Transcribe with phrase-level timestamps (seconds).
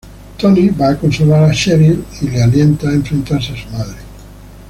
[0.43, 3.99] Toni va a consolar a Cheryl y la alienta a enfrentarse a su madre.